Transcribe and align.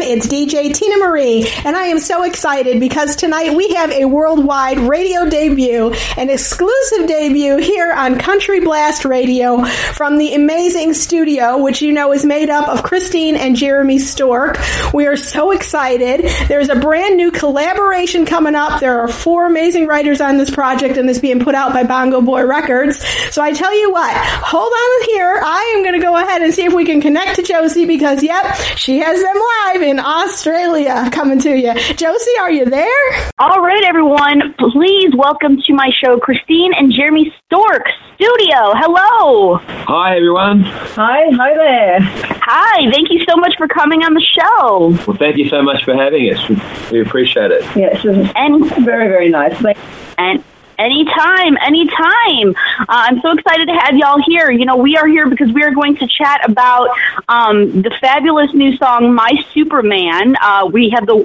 everyone. 0.00 0.18
It's 0.18 0.26
DJ 0.26 0.74
Tina 0.74 0.98
Marie, 0.98 1.46
and 1.64 1.76
I 1.76 1.86
am 1.86 1.98
so 1.98 2.22
excited 2.24 2.80
because 2.80 3.16
tonight 3.16 3.54
we 3.54 3.74
have 3.74 3.90
a 3.90 4.04
worldwide 4.04 4.78
radio 4.78 5.28
debut, 5.28 5.92
an 6.16 6.30
exclusive 6.30 7.06
debut 7.06 7.58
here 7.58 7.92
on 7.92 8.18
Country 8.18 8.60
Blast 8.60 9.04
Radio 9.04 9.64
from 9.64 10.18
the 10.18 10.34
amazing 10.34 10.90
Studeo, 10.90 11.62
which 11.62 11.82
you 11.82 11.92
know 11.92 12.12
is 12.12 12.24
made 12.24 12.50
up 12.50 12.68
of 12.68 12.82
Christine 12.82 13.36
and 13.36 13.56
Jeremy 13.56 13.98
Stork. 13.98 14.58
We 14.92 15.06
are 15.06 15.16
so 15.16 15.50
excited. 15.50 16.24
There's 16.48 16.68
a 16.68 16.76
brand 16.76 17.16
new 17.16 17.30
collaboration 17.30 18.26
coming 18.26 18.54
up. 18.54 18.80
There 18.80 19.00
are 19.00 19.08
four 19.08 19.46
amazing 19.46 19.86
writers 19.86 20.20
on 20.20 20.38
this 20.38 20.50
project, 20.50 20.96
and 20.96 21.08
this 21.08 21.18
being 21.18 21.40
put 21.40 21.54
out 21.54 21.72
by 21.72 21.84
Bongo 21.84 22.20
Boy 22.20 22.44
Records. 22.44 23.04
So 23.30 23.42
I 23.42 23.52
tell 23.52 23.76
you 23.78 23.92
what, 23.92 24.14
hold 24.16 24.72
on 24.72 25.06
here. 25.06 25.40
I 25.42 25.74
am 25.76 25.82
going 25.82 25.98
to 25.98 26.04
go 26.04 26.09
ahead 26.20 26.42
and 26.42 26.52
see 26.54 26.64
if 26.64 26.72
we 26.72 26.84
can 26.84 27.00
connect 27.00 27.36
to 27.36 27.42
Josie 27.42 27.86
because, 27.86 28.22
yep, 28.22 28.44
she 28.76 28.98
has 28.98 29.20
them 29.22 29.36
live 29.66 29.82
in 29.82 29.98
Australia 29.98 31.08
coming 31.12 31.38
to 31.40 31.56
you. 31.56 31.74
Josie, 31.94 32.30
are 32.40 32.50
you 32.50 32.64
there? 32.64 33.30
All 33.38 33.60
right, 33.60 33.82
everyone. 33.84 34.54
Please 34.58 35.14
welcome 35.16 35.60
to 35.62 35.72
my 35.74 35.90
show 36.02 36.18
Christine 36.18 36.72
and 36.74 36.92
Jeremy 36.92 37.34
Stork 37.46 37.84
Studeo. 38.18 38.74
Hello. 38.76 39.56
Hi, 39.56 40.16
everyone. 40.16 40.60
Hi, 40.62 41.24
hi 41.32 41.54
there. 41.54 41.98
Hi, 42.00 42.90
thank 42.90 43.10
you 43.10 43.24
so 43.28 43.36
much 43.36 43.54
for 43.56 43.66
coming 43.68 44.02
on 44.02 44.14
the 44.14 44.20
show. 44.20 44.88
Well, 45.06 45.16
thank 45.16 45.36
you 45.36 45.48
so 45.48 45.62
much 45.62 45.84
for 45.84 45.94
having 45.94 46.32
us. 46.34 46.90
We 46.90 47.00
appreciate 47.00 47.50
it. 47.50 47.62
Yes, 47.76 48.04
and 48.36 48.64
very, 48.84 49.08
very 49.08 49.28
nice. 49.30 49.54
Thank- 49.60 49.78
And 50.18 50.44
Anytime, 50.80 51.58
anytime. 51.60 52.54
Uh, 52.80 52.84
I'm 52.88 53.20
so 53.20 53.32
excited 53.32 53.66
to 53.66 53.74
have 53.74 53.94
y'all 53.96 54.18
here. 54.26 54.50
You 54.50 54.64
know, 54.64 54.76
we 54.76 54.96
are 54.96 55.06
here 55.06 55.28
because 55.28 55.52
we 55.52 55.62
are 55.62 55.72
going 55.72 55.94
to 55.96 56.06
chat 56.06 56.48
about 56.48 56.88
um, 57.28 57.82
the 57.82 57.90
fabulous 58.00 58.54
new 58.54 58.74
song 58.78 59.12
"My 59.12 59.30
Superman." 59.52 60.36
Uh, 60.40 60.70
we 60.72 60.88
have 60.94 61.04
the 61.04 61.16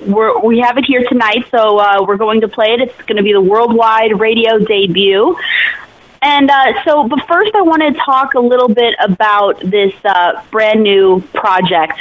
we 0.44 0.60
have 0.60 0.78
it 0.78 0.84
here 0.84 1.06
tonight, 1.08 1.46
so 1.52 1.78
uh, 1.78 2.04
we're 2.06 2.18
going 2.18 2.42
to 2.42 2.50
play 2.50 2.74
it. 2.74 2.82
It's 2.82 3.02
going 3.04 3.16
to 3.16 3.24
be 3.24 3.32
the 3.32 3.40
worldwide 3.40 4.20
radio 4.20 4.60
debut. 4.60 5.38
And 6.26 6.50
uh, 6.50 6.84
so, 6.84 7.08
but 7.08 7.20
first, 7.28 7.54
I 7.54 7.62
want 7.62 7.84
to 7.84 7.94
talk 8.04 8.34
a 8.34 8.40
little 8.40 8.68
bit 8.68 8.96
about 9.00 9.60
this 9.60 9.94
uh, 10.04 10.42
brand 10.50 10.82
new 10.82 11.22
project. 11.36 11.94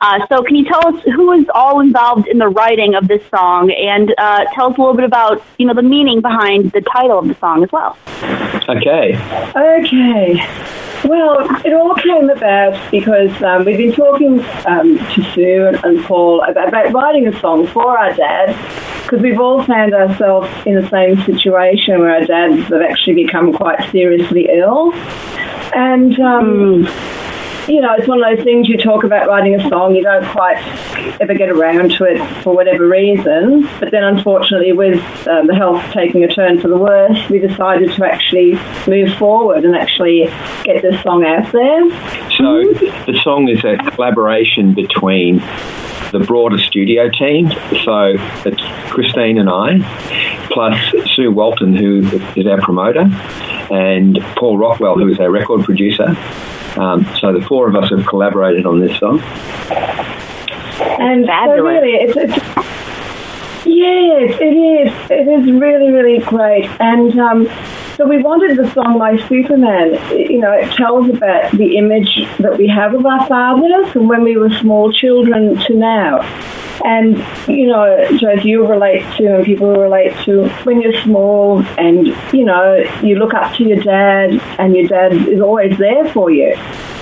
Uh, 0.00 0.26
so, 0.26 0.42
can 0.42 0.56
you 0.56 0.64
tell 0.64 0.88
us 0.88 1.00
who 1.04 1.30
is 1.34 1.46
all 1.54 1.78
involved 1.78 2.26
in 2.26 2.38
the 2.38 2.48
writing 2.48 2.96
of 2.96 3.06
this 3.06 3.22
song, 3.28 3.70
and 3.70 4.12
uh, 4.18 4.44
tell 4.54 4.72
us 4.72 4.76
a 4.76 4.80
little 4.80 4.96
bit 4.96 5.04
about 5.04 5.40
you 5.58 5.66
know 5.66 5.74
the 5.74 5.84
meaning 5.84 6.20
behind 6.20 6.72
the 6.72 6.80
title 6.80 7.20
of 7.20 7.28
the 7.28 7.34
song 7.36 7.62
as 7.62 7.70
well? 7.70 7.96
Okay. 8.68 9.16
Okay. 9.54 10.80
Well, 11.04 11.48
it 11.64 11.72
all 11.72 11.94
came 11.94 12.28
about 12.28 12.90
because 12.90 13.42
um, 13.42 13.64
we've 13.64 13.78
been 13.78 13.92
talking 13.92 14.40
um, 14.66 14.98
to 14.98 15.22
Sue 15.32 15.66
and, 15.66 15.82
and 15.82 16.04
Paul 16.04 16.42
about, 16.42 16.68
about, 16.68 16.92
writing 16.92 17.26
a 17.26 17.40
song 17.40 17.66
for 17.68 17.96
our 17.96 18.12
dad 18.12 18.48
because 19.02 19.22
we've 19.22 19.40
all 19.40 19.64
found 19.64 19.94
ourselves 19.94 20.48
in 20.66 20.74
the 20.74 20.86
same 20.90 21.16
situation 21.24 22.00
where 22.00 22.16
our 22.16 22.26
dads 22.26 22.62
have 22.68 22.82
actually 22.82 23.14
become 23.14 23.52
quite 23.60 23.90
seriously 23.90 24.48
ill. 24.50 24.92
And 25.72 26.18
um, 26.18 26.84
mm 26.84 27.20
you 27.70 27.80
know, 27.80 27.94
it's 27.96 28.08
one 28.08 28.22
of 28.22 28.36
those 28.36 28.44
things 28.44 28.68
you 28.68 28.76
talk 28.76 29.04
about 29.04 29.28
writing 29.28 29.54
a 29.54 29.68
song, 29.68 29.94
you 29.94 30.02
don't 30.02 30.26
quite 30.26 30.58
ever 31.20 31.34
get 31.34 31.48
around 31.48 31.92
to 31.92 32.04
it 32.04 32.42
for 32.42 32.54
whatever 32.54 32.86
reason. 32.86 33.68
But 33.78 33.92
then, 33.92 34.02
unfortunately, 34.02 34.72
with 34.72 35.00
um, 35.28 35.46
the 35.46 35.54
health 35.54 35.82
taking 35.92 36.24
a 36.24 36.28
turn 36.28 36.60
for 36.60 36.68
the 36.68 36.76
worse, 36.76 37.28
we 37.28 37.38
decided 37.38 37.92
to 37.92 38.04
actually 38.04 38.58
move 38.88 39.14
forward 39.16 39.64
and 39.64 39.76
actually 39.76 40.24
get 40.64 40.82
this 40.82 41.00
song 41.02 41.24
out 41.24 41.52
there. 41.52 41.90
So, 42.36 42.72
the 43.06 43.18
song 43.22 43.48
is 43.48 43.64
a 43.64 43.76
collaboration 43.92 44.74
between 44.74 45.36
the 46.10 46.24
broader 46.26 46.56
Studeo 46.56 47.12
team. 47.12 47.50
So, 47.84 48.16
it's 48.44 48.90
Christine 48.90 49.38
and 49.38 49.48
I, 49.48 50.48
plus 50.50 50.76
Sue 51.14 51.30
Walton, 51.30 51.76
who 51.76 52.00
is 52.34 52.46
our 52.46 52.60
promoter, 52.60 53.04
and 53.70 54.18
Paul 54.36 54.58
Rockwell, 54.58 54.96
who 54.96 55.08
is 55.08 55.20
our 55.20 55.30
record 55.30 55.64
producer. 55.64 56.16
Um, 56.76 57.06
so 57.20 57.32
the 57.32 57.44
four 57.46 57.68
of 57.68 57.76
us 57.76 57.90
have 57.90 58.06
collaborated 58.06 58.66
on 58.66 58.80
this 58.80 58.98
song. 58.98 59.20
And 61.00 61.26
Fabulous. 61.26 61.58
so 61.58 61.64
really, 61.64 61.92
it's, 61.92 62.16
it's 62.16 62.36
yes, 63.66 64.38
it 64.40 64.44
is. 64.44 65.10
It 65.10 65.28
is 65.28 65.52
really, 65.52 65.90
really 65.90 66.18
great. 66.18 66.68
And 66.80 67.18
um, 67.18 67.48
so 68.00 68.06
we 68.06 68.22
wanted 68.22 68.56
the 68.56 68.72
song 68.72 68.96
My 68.98 69.18
Superman. 69.28 69.92
You 70.18 70.38
know, 70.38 70.52
it 70.52 70.72
tells 70.72 71.10
about 71.10 71.52
the 71.52 71.76
image 71.76 72.26
that 72.38 72.56
we 72.56 72.66
have 72.66 72.94
of 72.94 73.04
our 73.04 73.26
fathers 73.26 73.92
from 73.92 74.08
when 74.08 74.22
we 74.22 74.38
were 74.38 74.48
small 74.48 74.90
children 74.90 75.58
to 75.66 75.74
now. 75.74 76.22
And, 76.82 77.18
you 77.46 77.66
know, 77.66 78.08
Joe, 78.16 78.36
you 78.42 78.66
relate 78.66 79.02
to 79.18 79.36
and 79.36 79.44
people 79.44 79.74
relate 79.74 80.16
to 80.24 80.48
when 80.64 80.80
you're 80.80 80.98
small 81.02 81.62
and, 81.76 82.06
you 82.32 82.46
know, 82.46 82.82
you 83.02 83.16
look 83.16 83.34
up 83.34 83.54
to 83.56 83.64
your 83.64 83.82
dad 83.82 84.40
and 84.58 84.74
your 84.74 84.88
dad 84.88 85.12
is 85.12 85.42
always 85.42 85.76
there 85.76 86.08
for 86.10 86.30
you. 86.30 86.56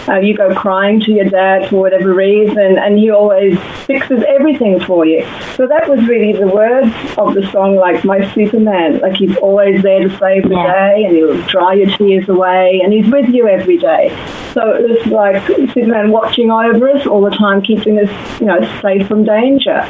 Uh, 0.09 0.19
you 0.19 0.37
go 0.37 0.55
crying 0.55 1.01
to 1.01 1.13
your 1.13 1.27
dad 1.27 1.69
for 1.69 1.77
whatever 1.81 2.15
reason, 2.15 2.79
and 2.79 2.99
he 2.99 3.11
always 3.11 3.59
fixes 3.85 4.25
everything 4.27 4.81
for 4.81 5.05
you. 5.05 5.23
So 5.55 5.67
that 5.67 5.89
was 5.89 6.07
really 6.07 6.33
the 6.33 6.47
words 6.47 6.95
of 7.19 7.35
the 7.35 7.49
song, 7.51 7.77
like 7.77 8.05
my 8.05 8.33
Superman. 8.33 9.01
Like 9.01 9.17
he's 9.17 9.37
always 9.37 9.83
there 9.83 10.01
to 10.01 10.19
save 10.19 10.49
the 10.49 10.55
yeah. 10.55 10.73
day, 10.73 11.05
and 11.05 11.17
he'll 11.17 11.43
dry 11.43 11.75
your 11.75 11.95
tears 11.97 12.29
away, 12.29 12.81
and 12.83 12.93
he's 12.93 13.11
with 13.11 13.29
you 13.29 13.49
every 13.49 13.77
day. 13.77 14.09
So 14.55 14.75
it 14.75 14.89
was 14.89 15.07
like 15.07 15.47
Superman 15.73 16.11
watching 16.11 16.51
over 16.51 16.89
us 16.91 17.07
all 17.07 17.23
the 17.23 17.31
time, 17.31 17.63
keeping 17.63 17.99
us, 17.99 18.41
you 18.41 18.47
know, 18.47 18.61
safe 18.81 19.07
from 19.07 19.25
danger. 19.25 19.81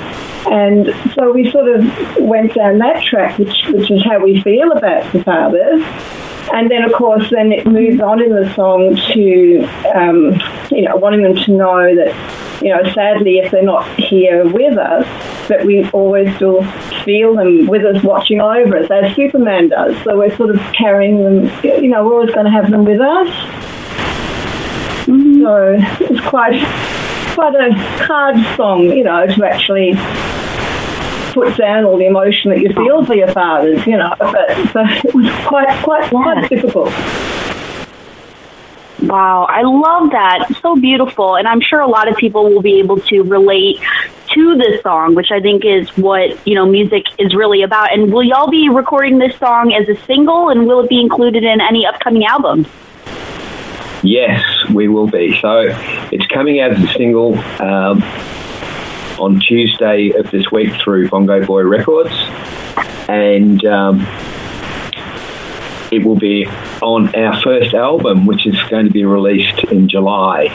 And 0.50 0.95
so 1.15 1.33
we 1.33 1.50
sort 1.50 1.69
of 1.69 2.17
went 2.19 2.55
down 2.55 2.79
that 2.79 3.03
track, 3.05 3.39
which 3.39 3.67
which 3.69 3.91
is 3.91 4.03
how 4.05 4.19
we 4.23 4.41
feel 4.43 4.73
about 4.73 5.12
the 5.12 5.23
fathers. 5.23 5.83
And 6.53 6.70
then, 6.70 6.82
of 6.82 6.92
course, 6.92 7.28
then 7.31 7.53
it 7.53 7.66
moves 7.66 8.00
on 8.00 8.22
in 8.22 8.31
the 8.31 8.53
song 8.54 8.97
to, 9.12 9.64
um, 9.94 10.41
you 10.70 10.82
know, 10.82 10.97
wanting 10.97 11.22
them 11.22 11.36
to 11.36 11.53
know 11.53 11.94
that, 11.94 12.62
you 12.62 12.70
know, 12.75 12.82
sadly, 12.92 13.38
if 13.38 13.50
they're 13.50 13.62
not 13.62 13.86
here 13.98 14.47
with 14.48 14.78
us, 14.78 15.06
that 15.48 15.64
we 15.64 15.88
always 15.91 16.34
still 16.37 16.62
feel 17.04 17.34
them 17.34 17.66
with 17.66 17.84
us 17.84 18.03
watching 18.03 18.41
over 18.41 18.78
us, 18.78 18.91
as 18.91 19.14
Superman 19.14 19.69
does. 19.69 20.03
So 20.04 20.16
we're 20.19 20.34
sort 20.37 20.50
of 20.50 20.60
carrying 20.72 21.22
them, 21.22 21.50
you 21.62 21.88
know, 21.88 22.04
we're 22.04 22.14
always 22.14 22.34
going 22.34 22.47
to 22.47 22.53
have 22.53 22.70
them 22.70 22.84
with 22.84 23.00
us. 23.00 23.28
Mm-hmm. 25.06 25.42
So 25.42 25.76
it's 26.04 26.26
quite, 26.26 26.60
quite 27.34 27.54
a 27.54 27.72
hard 28.04 28.56
song, 28.56 28.84
you 28.84 29.04
know, 29.04 29.26
to 29.26 29.44
actually 29.44 29.92
put 31.41 31.56
down 31.56 31.84
all 31.84 31.99
the 31.99 32.06
emotion 32.06 32.50
that 32.50 32.60
you 32.60 32.72
feel 32.72 33.04
for 33.04 33.15
your 33.15 33.28
fathers, 33.28 33.87
you 33.87 33.97
know. 33.97 34.15
But 34.19 34.49
so 34.72 34.82
it 34.84 35.15
was 35.15 35.31
quite 35.47 35.82
quite 35.82 36.12
yeah. 36.12 36.22
quite 36.22 36.49
difficult. 36.49 36.93
Wow, 39.03 39.47
I 39.49 39.62
love 39.62 40.10
that. 40.10 40.50
So 40.60 40.75
beautiful. 40.75 41.37
And 41.37 41.47
I'm 41.47 41.60
sure 41.60 41.81
a 41.81 41.87
lot 41.87 42.09
of 42.09 42.16
people 42.16 42.50
will 42.50 42.62
be 42.62 42.81
able 42.81 42.99
to 43.00 43.22
relate 43.22 43.81
to 44.34 44.56
this 44.56 44.82
song, 44.82 45.15
which 45.15 45.31
I 45.31 45.41
think 45.41 45.65
is 45.65 45.88
what, 45.97 46.47
you 46.47 46.54
know, 46.54 46.66
music 46.66 47.04
is 47.19 47.34
really 47.34 47.62
about. 47.62 47.93
And 47.93 48.12
will 48.12 48.25
y'all 48.25 48.50
be 48.50 48.69
recording 48.69 49.19
this 49.19 49.37
song 49.38 49.72
as 49.72 49.88
a 49.88 49.97
single 50.05 50.49
and 50.49 50.66
will 50.66 50.81
it 50.81 50.88
be 50.88 51.00
included 51.00 51.44
in 51.44 51.60
any 51.60 51.87
upcoming 51.87 52.25
albums? 52.25 52.66
Yes, 54.03 54.44
we 54.70 54.88
will 54.88 55.09
be. 55.09 55.38
So 55.41 55.72
it's 56.12 56.26
coming 56.26 56.60
out 56.60 56.72
as 56.72 56.82
a 56.82 56.93
single. 56.93 57.38
Um, 57.60 58.03
on 59.19 59.41
Tuesday 59.41 60.11
of 60.11 60.31
this 60.31 60.51
week 60.51 60.73
through 60.83 61.09
Bongo 61.09 61.45
Boy 61.45 61.62
Records, 61.62 62.15
and 63.09 63.65
um, 63.65 64.01
it 65.91 66.05
will 66.05 66.17
be 66.17 66.47
on 66.83 67.15
our 67.15 67.41
first 67.41 67.75
album, 67.75 68.27
which 68.27 68.47
is 68.47 68.61
going 68.65 68.87
to 68.87 68.93
be 68.93 69.05
released 69.05 69.65
in 69.65 69.89
July. 69.89 70.49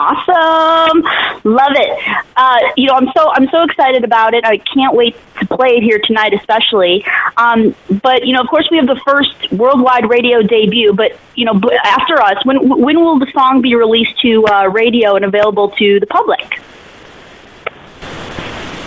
Awesome, 0.00 1.02
love 1.44 1.72
it. 1.74 2.24
Uh, 2.34 2.58
you 2.74 2.86
know, 2.86 2.94
I'm 2.94 3.08
so 3.14 3.30
I'm 3.32 3.48
so 3.50 3.64
excited 3.64 4.02
about 4.02 4.32
it. 4.32 4.46
I 4.46 4.56
can't 4.56 4.94
wait 4.94 5.14
to 5.40 5.46
play 5.46 5.76
it 5.76 5.82
here 5.82 6.00
tonight, 6.02 6.32
especially. 6.32 7.04
Um, 7.36 7.74
but 8.02 8.26
you 8.26 8.32
know, 8.32 8.40
of 8.40 8.48
course, 8.48 8.66
we 8.70 8.78
have 8.78 8.86
the 8.86 8.98
first 9.06 9.52
worldwide 9.52 10.08
radio 10.08 10.40
debut. 10.40 10.94
But 10.94 11.18
you 11.34 11.44
know, 11.44 11.60
after 11.84 12.18
us, 12.18 12.42
when 12.46 12.66
when 12.80 12.98
will 12.98 13.18
the 13.18 13.30
song 13.32 13.60
be 13.60 13.74
released 13.74 14.18
to 14.20 14.46
uh, 14.46 14.68
radio 14.68 15.16
and 15.16 15.24
available 15.26 15.68
to 15.72 16.00
the 16.00 16.06
public? 16.06 16.62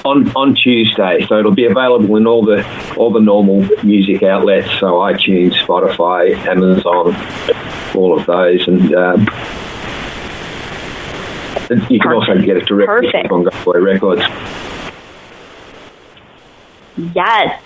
on 0.03 0.31
on 0.35 0.55
Tuesday. 0.55 1.25
So 1.27 1.37
it'll 1.37 1.53
be 1.53 1.65
available 1.65 2.15
in 2.17 2.25
all 2.25 2.43
the 2.43 2.65
all 2.97 3.11
the 3.11 3.21
normal 3.21 3.67
music 3.83 4.23
outlets, 4.23 4.67
so 4.79 4.93
iTunes, 4.95 5.53
Spotify, 5.63 6.35
Amazon, 6.47 7.15
all 7.95 8.17
of 8.17 8.25
those, 8.25 8.67
and 8.67 8.93
um, 8.95 9.27
you 11.89 11.99
can 11.99 12.11
also 12.13 12.39
get 12.39 12.57
it 12.57 12.65
directly 12.65 13.11
Perfect. 13.11 13.27
from 13.27 13.49
Boy 13.63 13.79
Records. 13.79 14.21
Yes, 17.15 17.61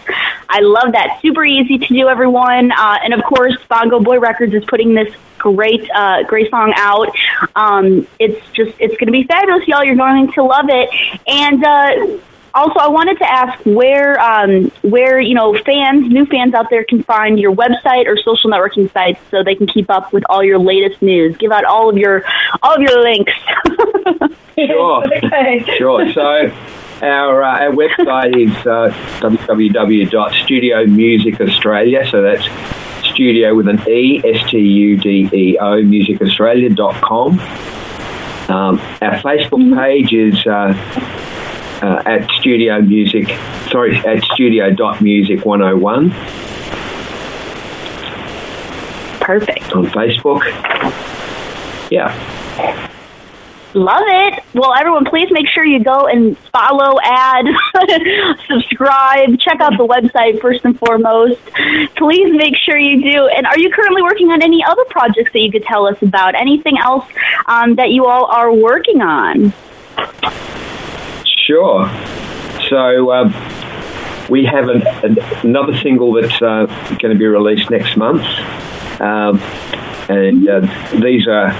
I 0.49 0.61
love 0.61 0.93
that. 0.93 1.19
Super 1.21 1.43
easy 1.43 1.77
to 1.77 1.87
do, 1.87 2.07
everyone. 2.07 2.71
Uh, 2.71 2.99
and 3.03 3.13
of 3.13 3.23
course, 3.23 3.57
Bongo 3.67 3.99
Boy 3.99 4.19
Records 4.19 4.53
is 4.53 4.63
putting 4.65 4.93
this 4.93 5.13
great, 5.37 5.89
uh, 5.93 6.23
great 6.23 6.49
song 6.49 6.73
out. 6.75 7.09
Um, 7.55 8.07
it's 8.19 8.39
just 8.53 8.73
it's 8.79 8.95
going 8.95 9.07
to 9.07 9.11
be 9.11 9.23
fabulous, 9.23 9.67
y'all. 9.67 9.83
You're 9.83 9.95
going 9.95 10.31
to 10.31 10.43
love 10.43 10.65
it, 10.69 10.89
and. 11.27 11.63
Uh, 11.63 12.19
also, 12.53 12.79
I 12.79 12.87
wanted 12.87 13.17
to 13.19 13.29
ask 13.29 13.61
where 13.65 14.17
um, 14.19 14.71
where 14.81 15.19
you 15.19 15.35
know 15.35 15.57
fans, 15.59 16.11
new 16.11 16.25
fans 16.25 16.53
out 16.53 16.69
there, 16.69 16.83
can 16.83 17.03
find 17.03 17.39
your 17.39 17.53
website 17.53 18.07
or 18.07 18.17
social 18.17 18.49
networking 18.49 18.91
sites 18.91 19.21
so 19.31 19.43
they 19.43 19.55
can 19.55 19.67
keep 19.67 19.89
up 19.89 20.11
with 20.13 20.23
all 20.29 20.43
your 20.43 20.59
latest 20.59 21.01
news. 21.01 21.35
Give 21.37 21.51
out 21.51 21.65
all 21.65 21.89
of 21.89 21.97
your 21.97 22.23
all 22.61 22.75
of 22.75 22.81
your 22.81 23.01
links. 23.01 23.33
sure, 24.55 25.03
okay. 25.17 25.65
sure. 25.77 26.13
So. 26.13 26.51
Our, 26.99 27.43
uh, 27.43 27.59
our 27.59 27.69
website 27.73 28.35
is 28.35 28.49
uh, 28.65 28.89
www.studeomusicaustralia. 29.21 32.09
So 32.09 32.23
that's 32.23 32.47
Studeo 33.05 33.55
with 33.55 33.67
an 33.67 33.79
E, 33.87 34.19
S 34.25 34.49
T 34.49 34.57
U 34.57 34.97
D 34.97 35.29
E 35.31 35.59
O, 35.59 35.83
musicaustralia.com. 35.83 37.39
Um, 38.49 38.79
our 39.01 39.19
Facebook 39.19 39.61
mm-hmm. 39.61 39.77
page 39.77 40.13
is 40.13 40.47
uh, 40.47 40.73
uh, 41.81 42.01
at 42.05 42.21
Studeo 42.29 42.85
Music, 42.85 43.27
sorry, 43.69 43.97
at 43.97 44.23
Studeo 44.23 44.75
Dot 44.75 45.01
Music 45.01 45.45
101. 45.45 46.09
Perfect. 49.21 49.73
On 49.73 49.85
Facebook. 49.87 50.41
Yeah. 51.91 52.13
Love 53.73 54.03
it. 54.07 54.43
Well, 54.53 54.73
everyone, 54.73 55.05
please 55.05 55.29
make 55.31 55.47
sure 55.47 55.63
you 55.63 55.83
go 55.83 56.07
and 56.07 56.37
follow, 56.37 56.97
add, 57.03 57.45
subscribe, 58.47 59.37
check 59.39 59.59
out 59.59 59.77
the 59.77 59.85
website 59.85 60.41
first 60.41 60.65
and 60.65 60.79
foremost. 60.79 61.39
Please 61.95 62.35
make 62.35 62.55
sure 62.55 62.77
you 62.77 63.11
do. 63.11 63.27
And 63.27 63.45
are 63.45 63.59
you 63.59 63.69
currently 63.69 64.01
working 64.01 64.31
on 64.31 64.41
any 64.41 64.63
other 64.63 64.83
projects 64.85 65.31
that 65.33 65.39
you 65.39 65.51
could 65.51 65.63
tell 65.63 65.85
us 65.85 66.01
about? 66.01 66.33
Anything 66.33 66.79
else 66.79 67.05
um, 67.45 67.75
that 67.75 67.91
you 67.91 68.05
all 68.05 68.25
are 68.25 68.51
working 68.51 69.01
on? 69.01 69.53
Sure. 71.47 71.89
So 72.69 73.13
um, 73.13 73.33
we 74.29 74.43
have 74.43 74.67
an, 74.67 74.85
an, 75.01 75.17
another 75.43 75.77
single 75.77 76.11
that's 76.11 76.41
uh, 76.41 76.65
going 77.01 77.13
to 77.13 77.15
be 77.15 77.25
released 77.25 77.69
next 77.69 77.95
month, 77.95 78.25
um, 78.99 79.39
and 80.09 80.49
uh, 80.49 80.59
these 80.99 81.25
are 81.25 81.53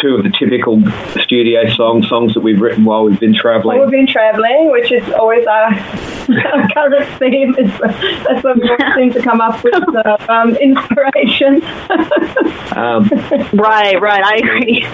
two 0.00 0.14
of 0.14 0.22
the 0.22 0.32
typical 0.38 0.78
Studeo 0.78 1.76
songs, 1.76 2.08
songs 2.08 2.32
that 2.32 2.40
we've 2.40 2.58
written 2.58 2.86
while 2.86 3.04
we've 3.04 3.20
been 3.20 3.34
travelling. 3.34 3.76
While 3.76 3.86
we've 3.86 3.98
been 3.98 4.06
travelling, 4.06 4.70
which 4.70 4.90
is 4.90 5.06
always 5.12 5.46
our, 5.46 5.74
our 5.74 6.68
current 6.72 7.18
theme. 7.18 7.54
Is, 7.58 7.70
that's 7.78 8.42
when 8.42 8.60
we 8.60 8.70
seem 8.94 9.12
to 9.12 9.20
come 9.20 9.42
up 9.42 9.62
with 9.62 9.74
uh, 9.74 10.16
um, 10.30 10.56
inspiration. 10.56 11.62
um, 12.74 13.10
right, 13.52 14.00
right. 14.00 14.24
I 14.24 14.36
agree 14.36 14.88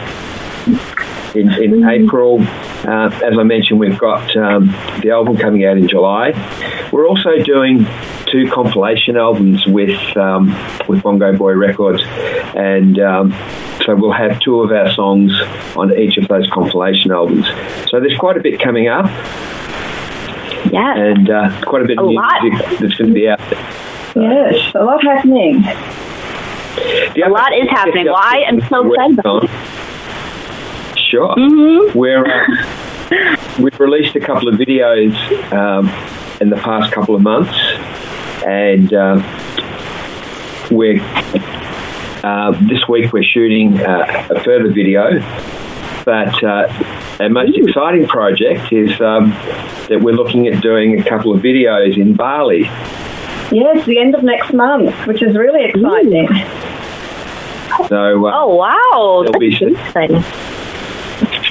in, 1.35 1.51
in 1.53 1.71
mm-hmm. 1.73 1.89
April. 1.89 2.41
Uh, 2.41 3.11
as 3.25 3.39
I 3.39 3.43
mentioned, 3.43 3.79
we've 3.79 3.99
got 3.99 4.35
um, 4.37 4.67
the 5.03 5.11
album 5.11 5.37
coming 5.37 5.65
out 5.65 5.77
in 5.77 5.89
July. 5.89 6.33
We're 6.93 7.09
also 7.09 7.39
doing 7.39 7.87
two 8.27 8.49
compilation 8.51 9.17
albums 9.17 9.67
with 9.67 10.17
um, 10.17 10.57
with 10.89 11.03
Bongo 11.03 11.37
Boy 11.37 11.53
Records, 11.53 12.03
and 12.55 12.99
um, 12.99 13.33
so 13.85 13.95
we'll 13.95 14.13
have 14.13 14.41
two 14.41 14.61
of 14.61 14.73
our 14.73 14.93
songs 14.93 15.33
on 15.77 15.97
each 15.97 16.17
of 16.17 16.29
those 16.29 16.49
compilation 16.51 17.13
albums. 17.13 17.47
So 17.91 18.01
there's 18.01 18.17
quite 18.19 18.37
a 18.37 18.41
bit 18.41 18.61
coming 18.61 18.89
up. 18.89 19.07
Yeah, 20.71 20.95
and 20.97 21.31
uh, 21.31 21.61
quite 21.63 21.83
a 21.83 21.87
bit 21.87 21.99
a 21.99 22.03
of 22.03 22.09
music 22.09 22.79
that's 22.79 22.95
going 22.97 23.11
to 23.11 23.15
be 23.15 23.29
out 23.29 23.39
there. 23.51 24.53
Yes, 24.53 24.75
a 24.75 24.85
lot 24.85 25.03
happening. 25.03 25.65
a 25.65 27.29
lot 27.29 27.53
is 27.57 27.69
happening. 27.71 28.07
Well, 28.07 28.17
I 28.17 28.45
am 28.47 28.61
so 28.69 28.93
excited. 28.93 29.70
Sure. 31.11 31.35
Mm-hmm. 31.35 31.99
We're, 31.99 32.25
uh, 32.25 33.37
we've 33.61 33.81
released 33.81 34.15
a 34.15 34.21
couple 34.21 34.47
of 34.47 34.55
videos 34.55 35.13
um, 35.53 35.89
in 36.41 36.51
the 36.51 36.57
past 36.57 36.93
couple 36.93 37.17
of 37.17 37.23
months, 37.23 37.53
and 38.47 38.95
uh, 38.95 39.21
we're 40.71 41.01
uh, 42.23 42.53
this 42.69 42.87
week 42.89 43.13
we're 43.13 43.25
shooting 43.25 43.81
uh, 43.81 44.29
a 44.31 44.41
further 44.45 44.71
video. 44.71 45.19
But 46.05 46.45
uh, 46.45 46.73
our 47.19 47.29
most 47.29 47.59
Ooh. 47.59 47.67
exciting 47.67 48.07
project 48.07 48.73
is 48.73 48.93
um, 49.01 49.31
that 49.89 49.99
we're 50.01 50.15
looking 50.15 50.47
at 50.47 50.63
doing 50.63 51.01
a 51.01 51.05
couple 51.05 51.35
of 51.35 51.43
videos 51.43 51.97
in 51.97 52.15
Bali. 52.15 52.63
Yes, 53.51 53.85
the 53.85 53.99
end 53.99 54.15
of 54.15 54.23
next 54.23 54.53
month, 54.53 54.95
which 55.09 55.23
is 55.23 55.37
really 55.37 55.65
exciting. 55.65 56.29
So, 57.89 58.29
uh, 58.29 58.33
oh 58.33 58.55
wow, 58.55 59.25
that's 59.25 59.39
be 59.39 59.49
exciting. 59.49 60.23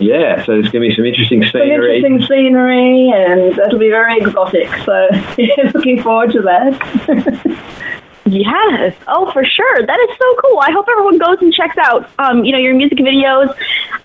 Yeah, 0.01 0.43
so 0.45 0.53
there's 0.53 0.69
going 0.69 0.83
to 0.83 0.89
be 0.89 0.95
some 0.95 1.05
interesting 1.05 1.43
scenery. 1.43 2.01
Some 2.01 2.13
interesting 2.13 2.21
scenery, 2.27 3.11
and 3.13 3.57
it'll 3.57 3.79
be 3.79 3.89
very 3.89 4.17
exotic. 4.17 4.69
So, 4.85 5.07
yeah, 5.37 5.71
looking 5.73 6.01
forward 6.01 6.31
to 6.31 6.41
that. 6.41 7.85
Yes. 8.31 8.95
Oh, 9.07 9.31
for 9.31 9.43
sure. 9.43 9.85
That 9.85 9.99
is 10.09 10.17
so 10.17 10.35
cool. 10.43 10.59
I 10.59 10.71
hope 10.71 10.87
everyone 10.89 11.17
goes 11.17 11.37
and 11.41 11.53
checks 11.53 11.77
out, 11.77 12.09
um, 12.19 12.45
you 12.45 12.51
know, 12.51 12.57
your 12.57 12.75
music 12.75 12.99
videos. 12.99 13.53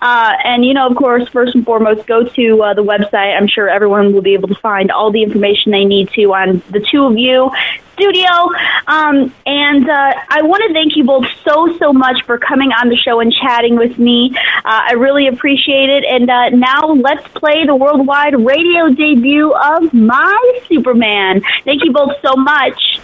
Uh, 0.01 0.33
and, 0.43 0.65
you 0.65 0.73
know, 0.73 0.87
of 0.87 0.95
course, 0.95 1.27
first 1.29 1.53
and 1.55 1.63
foremost, 1.63 2.07
go 2.07 2.23
to 2.23 2.63
uh, 2.63 2.73
the 2.73 2.83
website. 2.83 3.37
I'm 3.37 3.47
sure 3.47 3.69
everyone 3.69 4.13
will 4.13 4.21
be 4.21 4.33
able 4.33 4.47
to 4.47 4.55
find 4.55 4.91
all 4.91 5.11
the 5.11 5.21
information 5.21 5.71
they 5.71 5.85
need 5.85 6.09
to 6.11 6.33
on 6.33 6.63
the 6.71 6.79
two 6.79 7.05
of 7.05 7.17
you 7.17 7.51
Studeo. 7.95 8.49
Um, 8.87 9.33
and 9.45 9.89
uh, 9.89 10.13
I 10.29 10.41
want 10.41 10.63
to 10.67 10.73
thank 10.73 10.95
you 10.95 11.03
both 11.03 11.25
so, 11.43 11.77
so 11.77 11.93
much 11.93 12.23
for 12.25 12.37
coming 12.37 12.71
on 12.71 12.89
the 12.89 12.95
show 12.95 13.19
and 13.19 13.33
chatting 13.33 13.77
with 13.77 13.97
me. 13.97 14.31
Uh, 14.35 14.61
I 14.65 14.93
really 14.93 15.27
appreciate 15.27 15.89
it. 15.89 16.03
And 16.03 16.29
uh, 16.29 16.49
now 16.49 16.87
let's 16.87 17.27
play 17.29 17.65
the 17.65 17.75
worldwide 17.75 18.35
radio 18.35 18.89
debut 18.89 19.53
of 19.53 19.93
My 19.93 20.59
Superman. 20.67 21.41
Thank 21.63 21.83
you 21.83 21.91
both 21.91 22.13
so 22.21 22.35
much. 22.35 22.99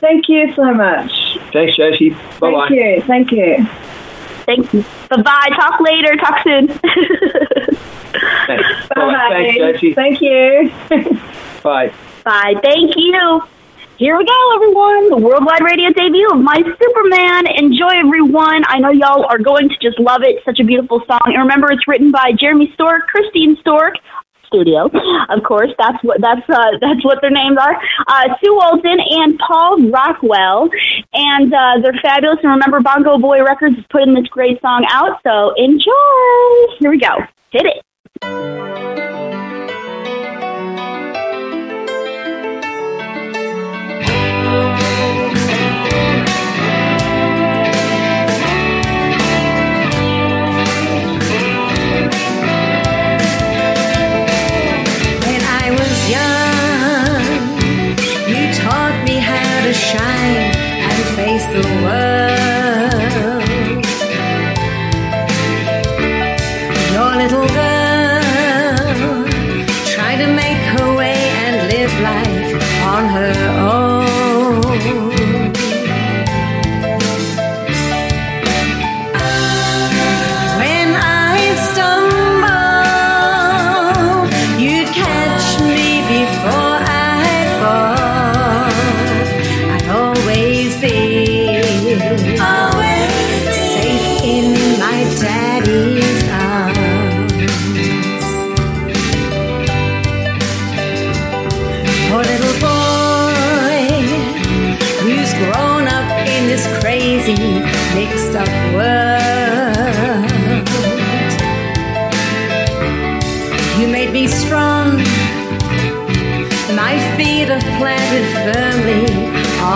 Thank 0.00 0.28
you 0.28 0.52
so 0.54 0.72
much. 0.72 1.38
Thanks, 1.52 1.76
Josie. 1.76 2.10
Bye 2.40 2.52
bye. 2.52 2.68
Thank 2.68 2.70
you. 2.70 3.02
Thank 3.02 3.32
you. 3.32 3.66
Thank 4.46 4.72
you. 4.72 4.84
Bye 5.08 5.22
bye. 5.22 5.48
Talk 5.54 5.80
later. 5.80 6.16
Talk 6.16 6.42
soon. 6.42 6.68
Thanks. 8.46 8.88
Bye. 8.94 9.28
Thanks, 9.30 9.56
Josie. 9.56 9.94
Thank 9.94 10.20
you. 10.20 10.72
bye. 11.62 11.92
Bye. 12.24 12.54
Thank 12.62 12.96
you. 12.96 13.42
Here 13.96 14.16
we 14.16 14.24
go, 14.24 14.54
everyone. 14.54 15.10
The 15.10 15.18
worldwide 15.18 15.62
radio 15.62 15.90
debut 15.90 16.30
of 16.30 16.40
My 16.40 16.56
Superman. 16.56 17.46
Enjoy, 17.48 17.90
everyone. 17.98 18.64
I 18.66 18.78
know 18.78 18.90
y'all 18.90 19.26
are 19.26 19.38
going 19.38 19.68
to 19.68 19.76
just 19.80 19.98
love 19.98 20.22
it. 20.22 20.42
Such 20.42 20.58
a 20.58 20.64
beautiful 20.64 21.04
song. 21.06 21.20
And 21.26 21.36
remember, 21.36 21.70
it's 21.70 21.86
written 21.86 22.10
by 22.10 22.32
Jeremy 22.32 22.72
Stork, 22.72 23.08
Christine 23.08 23.58
Stork, 23.58 23.96
Studeo. 24.50 24.90
Of 25.28 25.42
course, 25.44 25.70
that's 25.78 26.02
what 26.02 26.20
that's 26.20 26.48
uh, 26.48 26.78
that's 26.80 27.04
what 27.04 27.20
their 27.20 27.30
names 27.30 27.56
are. 27.58 27.80
Uh, 28.08 28.34
Sue 28.42 28.54
Walton 28.54 28.98
and 29.00 29.38
Paul 29.38 29.90
Rockwell, 29.90 30.68
and 31.14 31.52
uh, 31.52 31.78
they're 31.82 32.00
fabulous. 32.02 32.38
And 32.42 32.50
remember, 32.50 32.80
Bongo 32.80 33.18
Boy 33.18 33.42
Records 33.42 33.78
is 33.78 33.84
putting 33.90 34.14
this 34.14 34.26
great 34.28 34.60
song 34.60 34.86
out, 34.90 35.20
so 35.22 35.54
enjoy. 35.56 36.76
Here 36.78 36.90
we 36.90 36.98
go. 36.98 37.16
Hit 37.50 37.66
it. 37.66 39.19
little 67.22 67.48
girl 67.48 68.22
try 69.84 70.16
to 70.16 70.26
make 70.42 70.62
her 70.74 70.96
way 70.96 71.18
and 71.44 71.56
live 71.70 71.92
life 72.00 72.54
on 72.82 73.04
her 73.14 73.32
own. 73.50 73.59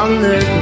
on 0.04 0.20
the 0.20 0.53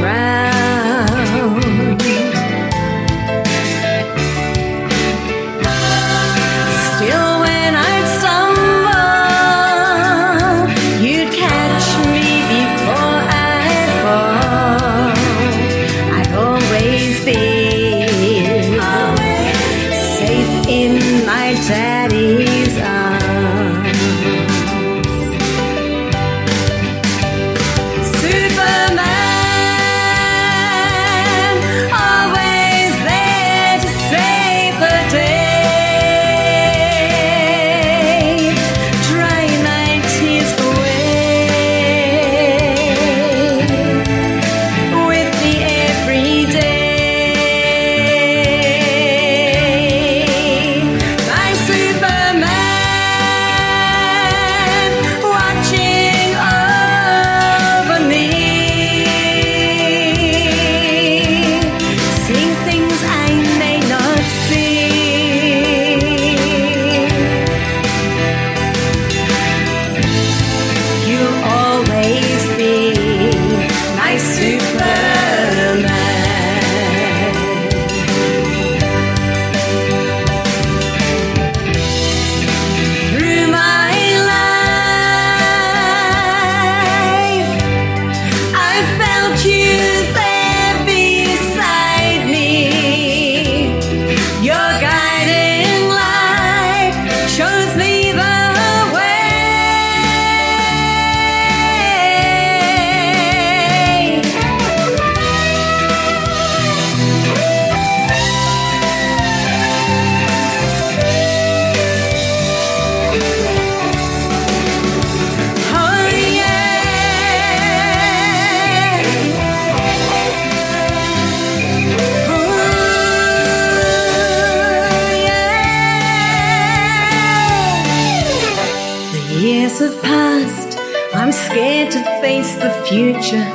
prepared 131.82 131.92
to 131.92 132.20
face 132.20 132.54
the 132.56 132.70
future 132.86 133.48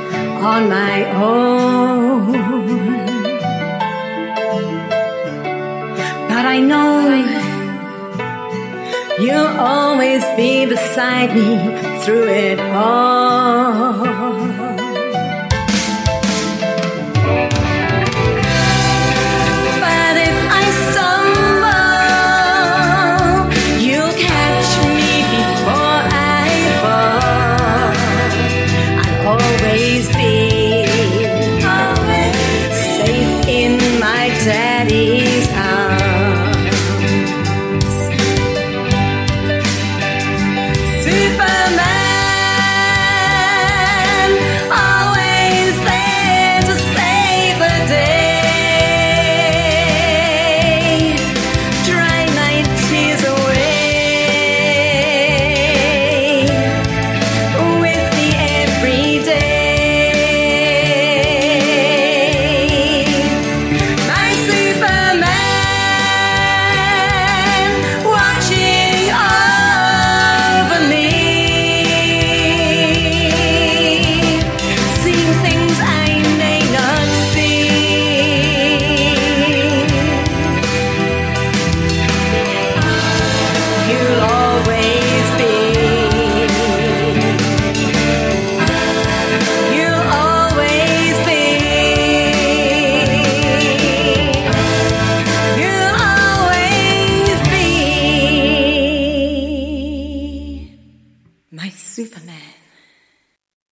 on 0.44 0.70
my 0.70 1.06
own. 1.14 2.32
But 6.28 6.46
I 6.46 6.60
know 6.60 7.00
you'll 9.20 9.60
always 9.60 10.24
be 10.36 10.66
beside 10.66 11.36
me 11.36 11.58
through 12.02 12.28
it 12.28 12.60
all. 12.60 14.27